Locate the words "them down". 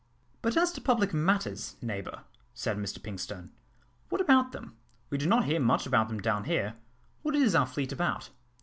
6.09-6.45